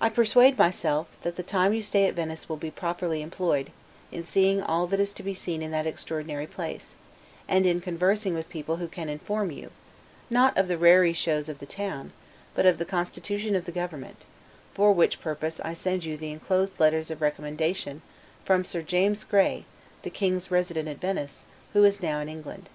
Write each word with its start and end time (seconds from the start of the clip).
I 0.00 0.08
persuade 0.08 0.58
myself, 0.58 1.06
that 1.22 1.36
the 1.36 1.44
time 1.44 1.72
you 1.72 1.80
stay 1.80 2.06
at 2.06 2.14
Venice 2.14 2.48
will 2.48 2.56
be 2.56 2.72
properly 2.72 3.22
employed, 3.22 3.70
in 4.10 4.24
seeing 4.24 4.60
all 4.60 4.88
that 4.88 4.98
is 4.98 5.12
to 5.12 5.22
be 5.22 5.32
seen 5.32 5.62
in 5.62 5.70
that 5.70 5.86
extraordinary 5.86 6.48
place: 6.48 6.96
and 7.46 7.64
in 7.64 7.80
conversing 7.80 8.34
with 8.34 8.48
people 8.48 8.78
who 8.78 8.88
can 8.88 9.08
inform 9.08 9.52
you, 9.52 9.70
not 10.28 10.58
of 10.58 10.66
the 10.66 10.76
raree 10.76 11.12
shows 11.12 11.48
of 11.48 11.60
the 11.60 11.66
town, 11.66 12.10
but 12.56 12.66
of 12.66 12.78
the 12.78 12.84
constitution 12.84 13.54
of 13.54 13.64
the 13.64 13.70
government; 13.70 14.24
for 14.74 14.92
which 14.92 15.20
purpose 15.20 15.60
I 15.64 15.72
send 15.72 16.04
you 16.04 16.16
the 16.16 16.32
inclosed 16.32 16.80
letters 16.80 17.08
of 17.08 17.22
recommendation 17.22 18.02
from 18.44 18.64
Sir 18.64 18.82
James 18.82 19.22
Grey, 19.22 19.66
the 20.02 20.10
King's 20.10 20.50
Resident 20.50 20.88
at 20.88 20.98
Venice, 20.98 21.44
but 21.72 21.78
who 21.78 21.84
is 21.84 22.02
now 22.02 22.18
in 22.18 22.28
England. 22.28 22.68